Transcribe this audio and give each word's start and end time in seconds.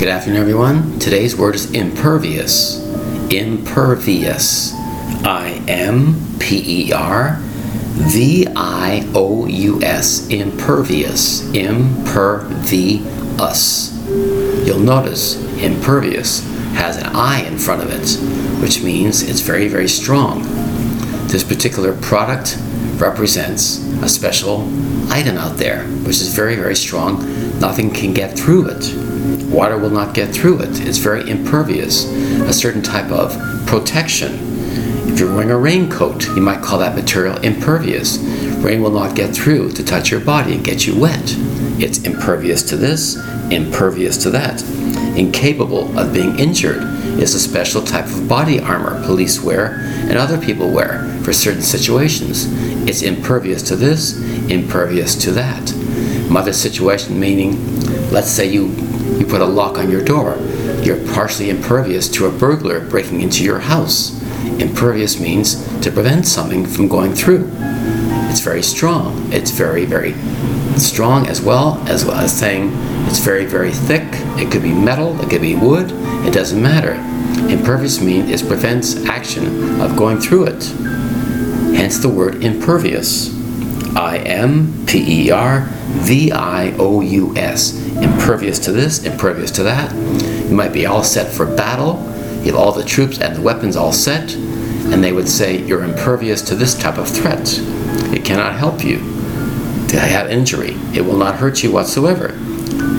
Good 0.00 0.08
afternoon, 0.08 0.40
everyone. 0.40 0.98
Today's 0.98 1.36
word 1.36 1.54
is 1.54 1.70
impervious. 1.72 2.82
Impervious. 3.30 4.72
I 5.26 5.62
M 5.68 6.38
P 6.38 6.86
E 6.86 6.92
R 6.94 7.36
V 7.42 8.46
I 8.56 9.06
O 9.14 9.44
U 9.44 9.82
S. 9.82 10.26
Impervious. 10.30 11.42
Impervious. 11.52 13.04
You'll 14.66 14.78
notice 14.78 15.36
impervious 15.62 16.44
has 16.76 16.96
an 16.96 17.04
I 17.14 17.42
in 17.42 17.58
front 17.58 17.82
of 17.82 17.90
it, 17.90 18.62
which 18.62 18.82
means 18.82 19.20
it's 19.22 19.40
very, 19.40 19.68
very 19.68 19.86
strong. 19.86 20.44
This 21.26 21.44
particular 21.44 21.92
product 21.92 22.58
represents 23.00 23.78
a 24.02 24.08
special 24.08 24.62
item 25.10 25.36
out 25.36 25.56
there, 25.56 25.84
which 26.04 26.20
is 26.20 26.34
very, 26.34 26.56
very 26.56 26.76
strong. 26.76 27.18
Nothing 27.58 27.90
can 27.90 28.12
get 28.14 28.38
through 28.38 28.68
it. 28.68 28.94
Water 29.50 29.78
will 29.78 29.90
not 29.90 30.14
get 30.14 30.32
through 30.32 30.60
it. 30.60 30.80
It's 30.86 30.98
very 30.98 31.28
impervious, 31.28 32.04
a 32.04 32.52
certain 32.52 32.82
type 32.82 33.10
of 33.10 33.36
protection. 33.66 34.38
If 35.08 35.18
you're 35.18 35.34
wearing 35.34 35.50
a 35.50 35.58
raincoat, 35.58 36.26
you 36.28 36.40
might 36.40 36.62
call 36.62 36.78
that 36.78 36.94
material 36.94 37.36
impervious. 37.38 38.18
Rain 38.18 38.82
will 38.82 38.92
not 38.92 39.16
get 39.16 39.34
through 39.34 39.72
to 39.72 39.84
touch 39.84 40.10
your 40.10 40.20
body 40.20 40.54
and 40.54 40.64
get 40.64 40.86
you 40.86 40.98
wet. 40.98 41.22
It's 41.82 41.98
impervious 42.04 42.62
to 42.64 42.76
this, 42.76 43.16
impervious 43.50 44.16
to 44.18 44.30
that. 44.30 44.62
Incapable 45.16 45.98
of 45.98 46.12
being 46.12 46.38
injured 46.38 46.82
is 47.18 47.34
a 47.34 47.40
special 47.40 47.82
type 47.82 48.06
of 48.06 48.28
body 48.28 48.60
armor 48.60 49.02
police 49.04 49.42
wear 49.42 49.80
and 50.10 50.18
other 50.18 50.44
people 50.44 50.70
wear 50.72 51.08
for 51.22 51.32
certain 51.32 51.62
situations. 51.62 52.46
It's 52.88 53.02
impervious 53.02 53.62
to 53.68 53.76
this, 53.76 54.20
impervious 54.50 55.14
to 55.22 55.30
that. 55.30 55.72
Mother 56.28 56.52
situation 56.52 57.18
meaning, 57.18 57.80
let's 58.10 58.28
say 58.28 58.50
you, 58.50 58.66
you 59.18 59.24
put 59.24 59.40
a 59.40 59.44
lock 59.44 59.78
on 59.78 59.88
your 59.88 60.04
door. 60.04 60.36
You're 60.82 61.06
partially 61.14 61.48
impervious 61.48 62.08
to 62.08 62.26
a 62.26 62.30
burglar 62.30 62.80
breaking 62.80 63.20
into 63.20 63.44
your 63.44 63.60
house. 63.60 64.20
Impervious 64.58 65.20
means 65.20 65.64
to 65.80 65.92
prevent 65.92 66.26
something 66.26 66.66
from 66.66 66.88
going 66.88 67.14
through. 67.14 67.48
It's 68.30 68.40
very 68.40 68.62
strong. 68.64 69.32
It's 69.32 69.52
very, 69.52 69.84
very 69.84 70.14
strong 70.76 71.28
as 71.28 71.40
well 71.40 71.78
as 71.86 72.04
well 72.04 72.16
as 72.16 72.36
saying 72.36 72.70
it's 73.06 73.18
very, 73.18 73.44
very 73.44 73.72
thick. 73.72 74.06
It 74.38 74.50
could 74.50 74.62
be 74.62 74.72
metal, 74.72 75.20
it 75.20 75.30
could 75.30 75.40
be 75.40 75.54
wood, 75.54 75.90
it 76.26 76.32
doesn't 76.32 76.60
matter. 76.60 76.94
Impervious 77.50 78.00
means 78.00 78.30
it 78.30 78.46
prevents 78.46 79.04
action 79.06 79.80
of 79.80 79.96
going 79.96 80.18
through 80.18 80.46
it. 80.46 80.62
Hence 81.76 81.98
the 81.98 82.08
word 82.08 82.44
impervious. 82.44 83.34
I 83.96 84.18
M 84.18 84.86
P 84.86 85.26
E 85.26 85.30
R 85.30 85.68
V 85.70 86.30
I 86.30 86.72
O 86.78 87.00
U 87.00 87.36
S. 87.36 87.74
Impervious 87.96 88.58
to 88.60 88.72
this, 88.72 89.04
impervious 89.04 89.50
to 89.52 89.62
that. 89.64 89.92
You 90.48 90.54
might 90.54 90.72
be 90.72 90.86
all 90.86 91.02
set 91.02 91.32
for 91.32 91.46
battle. 91.46 91.96
You 92.40 92.52
have 92.52 92.56
all 92.56 92.72
the 92.72 92.84
troops 92.84 93.20
and 93.20 93.36
the 93.36 93.42
weapons 93.42 93.76
all 93.76 93.92
set, 93.92 94.34
and 94.34 95.02
they 95.02 95.12
would 95.12 95.28
say 95.28 95.62
you're 95.64 95.84
impervious 95.84 96.42
to 96.42 96.54
this 96.54 96.74
type 96.78 96.98
of 96.98 97.08
threat. 97.08 97.58
It 98.14 98.24
cannot 98.24 98.54
help 98.54 98.84
you 98.84 98.98
to 99.88 99.98
have 99.98 100.30
injury. 100.30 100.74
It 100.94 101.04
will 101.04 101.16
not 101.16 101.36
hurt 101.36 101.62
you 101.62 101.72
whatsoever. 101.72 102.36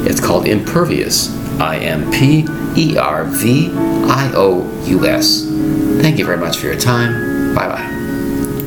It's 0.05 0.19
called 0.19 0.47
impervious. 0.47 1.29
I 1.59 1.77
M 1.77 2.11
P 2.11 2.47
E 2.75 2.97
R 2.97 3.25
V 3.25 3.71
I 3.73 4.31
O 4.35 4.83
U 4.85 5.05
S. 5.05 5.45
Thank 6.01 6.17
you 6.17 6.25
very 6.25 6.37
much 6.37 6.57
for 6.57 6.67
your 6.67 6.79
time. 6.79 7.53
Bye 7.53 7.67
bye. 7.67 8.00